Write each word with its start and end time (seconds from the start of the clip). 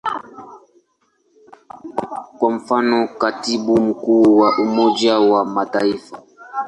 Kwa 2.39 2.51
mfano, 2.51 3.07
Katibu 3.07 3.81
Mkuu 3.81 4.37
wa 4.37 4.57
Umoja 4.59 5.19
wa 5.19 5.45
Mataifa. 5.45 6.23